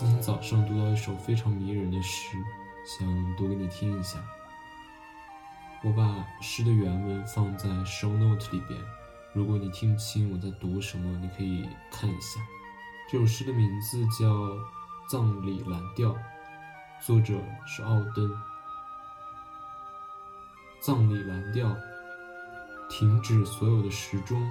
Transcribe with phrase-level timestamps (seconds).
[0.00, 2.38] 今天早上读到一首非常迷人的诗，
[2.86, 4.18] 想读给你听一下。
[5.82, 8.80] 我把诗的原文放在 show note 里边，
[9.34, 12.40] 如果你听不清我在读什么，你可以看一下。
[13.10, 14.26] 这首诗的名字叫
[15.10, 16.12] 《葬礼蓝调》，
[17.04, 17.34] 作者
[17.66, 18.34] 是奥登。
[20.80, 21.76] 葬礼蓝调，
[22.88, 24.50] 停止所有的时钟，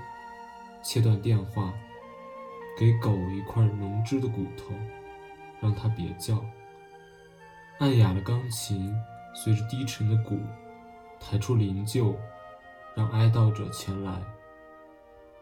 [0.83, 1.73] 切断电话，
[2.77, 4.75] 给狗一块浓汁的骨头。
[5.59, 6.43] 让它别叫。
[7.79, 8.93] 暗哑的钢琴
[9.33, 10.39] 随着低沉的鼓
[11.19, 12.15] 抬出灵柩，
[12.95, 14.21] 让哀悼者前来。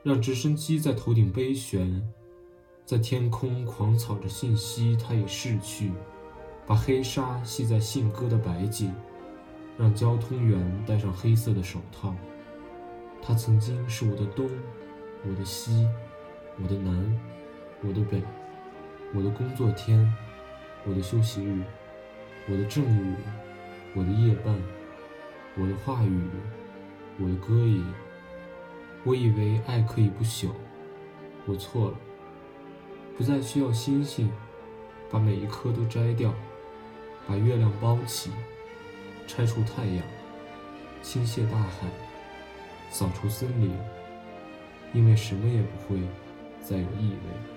[0.04, 2.02] 让直升机在头顶飞旋，
[2.86, 5.92] 在天空狂草着信息，它已逝去。
[6.66, 8.94] 把黑纱系在信鸽的白颈，
[9.78, 12.14] 让交通员戴上黑色的手套。
[13.22, 14.50] 它曾经是我的东，
[15.26, 15.88] 我的西，
[16.62, 17.20] 我的南，
[17.82, 18.22] 我的北。
[19.14, 20.14] 我的工作天，
[20.86, 21.64] 我的休息日，
[22.50, 23.16] 我的正午，
[23.96, 24.54] 我的夜半，
[25.56, 26.22] 我的话语，
[27.20, 27.82] 我的歌也。
[29.04, 30.50] 我以为爱可以不朽，
[31.46, 31.98] 我错了。
[33.18, 34.30] 不再需要星星，
[35.10, 36.34] 把每一颗都摘掉，
[37.26, 38.32] 把月亮包起，
[39.26, 40.04] 拆除太阳，
[41.02, 41.88] 倾泻大海，
[42.90, 43.72] 扫除森林，
[44.94, 46.02] 因为什么也不会
[46.62, 47.57] 再有意味。